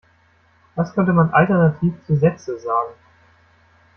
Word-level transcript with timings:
Was 0.73 0.95
könnte 0.95 1.13
man 1.13 1.29
alternativ 1.29 1.93
zu 2.07 2.15
Sätze 2.17 2.57
sagen? 2.57 2.95